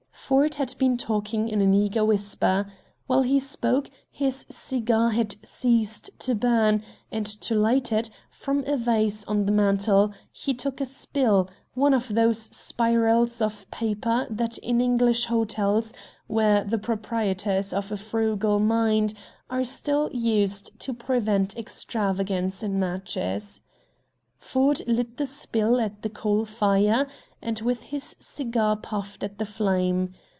[0.23, 2.65] Ford had been talking in an eager whisper.
[3.05, 8.77] While he spoke his cigar had ceased to burn, and to light it, from a
[8.77, 14.57] vase on the mantel he took a spill, one of those spirals of paper that
[14.59, 15.91] in English hotels,
[16.27, 19.13] where the proprietor is of a frugal mind,
[19.49, 23.59] are still used to prevent extravagance in matches.
[24.37, 27.07] Ford lit the spill at the coal fire,
[27.43, 30.11] and with his cigar puffed at the flame.